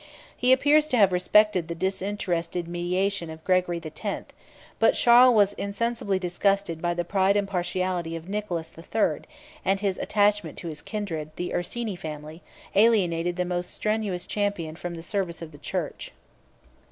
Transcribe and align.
He 0.35 0.51
appears 0.51 0.87
to 0.87 0.97
have 0.97 1.13
respected 1.13 1.67
the 1.67 1.75
disinterested 1.75 2.67
mediation 2.67 3.29
of 3.29 3.43
Gregory 3.43 3.77
the 3.77 3.91
Tenth; 3.91 4.33
but 4.79 4.93
Charles 4.95 5.35
was 5.35 5.53
insensibly 5.59 6.17
disgusted 6.17 6.81
by 6.81 6.95
the 6.95 7.05
pride 7.05 7.37
and 7.37 7.47
partiality 7.47 8.15
of 8.15 8.27
Nicholas 8.27 8.69
the 8.71 8.81
Third; 8.81 9.27
and 9.63 9.79
his 9.79 9.99
attachment 9.99 10.57
to 10.57 10.69
his 10.69 10.81
kindred, 10.81 11.29
the 11.35 11.51
Ursini 11.55 11.95
family, 11.95 12.41
alienated 12.73 13.35
the 13.35 13.45
most 13.45 13.69
strenuous 13.69 14.25
champion 14.25 14.75
from 14.75 14.95
the 14.95 15.03
service 15.03 15.39
of 15.43 15.51
the 15.51 15.59
church. 15.59 16.11